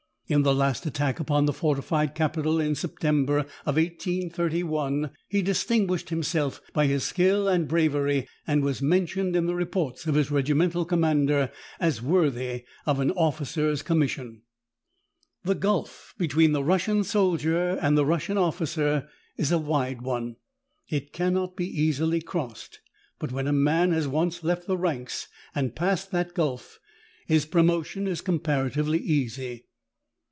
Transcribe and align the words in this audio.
In 0.27 0.43
the 0.43 0.55
last 0.55 0.85
attack 0.85 1.19
upon 1.19 1.43
the 1.45 1.51
fortified 1.51 2.15
capital, 2.15 2.61
in 2.61 2.73
September, 2.73 3.45
1831, 3.65 5.11
he 5.27 5.41
distinguished 5.41 6.07
himself 6.07 6.61
by 6.71 6.87
his 6.87 7.03
skill 7.03 7.49
and 7.49 7.67
bravery, 7.67 8.25
and 8.47 8.63
was 8.63 8.81
mentioned 8.81 9.35
in 9.35 9.45
the 9.45 9.55
reports 9.55 10.05
of 10.07 10.15
his 10.15 10.31
regimental 10.31 10.85
commander 10.85 11.51
as 11.81 12.01
worthy 12.01 12.63
of 12.85 13.01
an 13.01 13.11
officer's 13.11 13.81
commission. 13.83 14.43
The 15.43 15.53
gulf 15.53 16.13
between 16.17 16.53
the 16.53 16.63
Russian 16.63 17.03
soldier 17.03 17.71
and 17.81 17.97
the 17.97 18.05
Russian 18.05 18.37
officer 18.37 19.09
is 19.35 19.51
a 19.51 19.57
wide 19.59 20.01
one; 20.01 20.37
it 20.87 21.11
cannot 21.11 21.57
be 21.57 21.67
easily 21.67 22.21
crossed; 22.21 22.79
but 23.19 23.33
when 23.33 23.47
a 23.47 23.51
man 23.51 23.91
has 23.91 24.07
once 24.07 24.45
left 24.45 24.65
the 24.65 24.77
ranks 24.77 25.27
and 25.53 25.75
passed 25.75 26.11
the 26.11 26.23
gulf, 26.23 26.79
his 27.27 27.45
promotion 27.45 28.07
is 28.07 28.21
compara 28.21 28.71
tively 28.71 29.01
easy. 29.01 29.65